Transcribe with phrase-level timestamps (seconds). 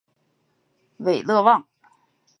[0.97, 1.67] 韦勒旺。